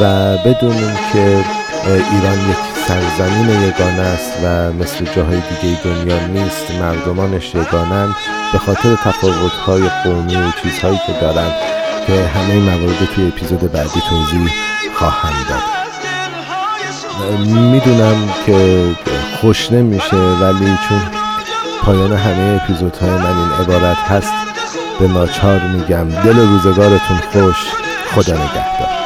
و 0.01 0.37
بدونیم 0.37 0.97
که 1.13 1.43
ایران 1.85 2.49
یک 2.49 2.57
سرزمین 2.87 3.49
یگانه 3.49 4.01
است 4.01 4.31
و 4.43 4.73
مثل 4.73 5.05
جاهای 5.15 5.41
دیگه 5.61 5.83
دنیا 5.83 6.27
نیست. 6.27 6.71
مردمانش 6.71 7.55
یگانن 7.55 8.15
به 8.51 8.57
خاطر 8.57 8.95
تفاوت‌های 8.95 9.89
قومی 10.03 10.35
و 10.35 10.51
چیزهایی 10.63 10.99
که 11.07 11.13
دارن 11.21 11.51
که 12.07 12.27
همه 12.27 12.55
موارد 12.55 13.05
توی 13.15 13.27
اپیزود 13.27 13.71
بعدی 13.71 14.01
توضیح 14.09 14.49
خواهم 14.95 15.33
داد. 15.49 15.79
می‌دونم 17.47 18.29
که 18.45 18.85
خوش 19.41 19.71
نمیشه 19.71 20.15
ولی 20.15 20.77
چون 20.89 21.01
پایان 21.83 22.13
همه 22.13 22.59
اپیزودهای 22.63 23.09
من 23.09 23.37
این 23.37 23.51
عبارت 23.61 23.97
هست 23.97 24.33
به 24.99 25.07
ناچار 25.07 25.59
میگم 25.59 26.09
دل 26.09 26.37
روزگارتون 26.37 27.17
خوش 27.31 27.55
خدا 28.15 28.33
نگهدار. 28.33 28.98